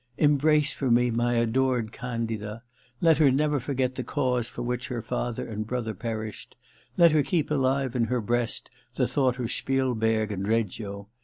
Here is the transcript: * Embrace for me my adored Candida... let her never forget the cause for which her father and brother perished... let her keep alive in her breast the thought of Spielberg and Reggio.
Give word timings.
* 0.15 0.17
Embrace 0.31 0.73
for 0.73 0.89
me 0.89 1.11
my 1.11 1.35
adored 1.35 1.91
Candida... 1.91 2.63
let 3.01 3.19
her 3.19 3.29
never 3.29 3.59
forget 3.59 3.93
the 3.93 4.03
cause 4.03 4.47
for 4.47 4.63
which 4.63 4.87
her 4.87 4.99
father 4.99 5.47
and 5.47 5.67
brother 5.67 5.93
perished... 5.93 6.57
let 6.97 7.11
her 7.11 7.21
keep 7.21 7.51
alive 7.51 7.95
in 7.95 8.05
her 8.05 8.19
breast 8.19 8.71
the 8.95 9.05
thought 9.07 9.37
of 9.37 9.51
Spielberg 9.51 10.31
and 10.31 10.47
Reggio. 10.47 11.07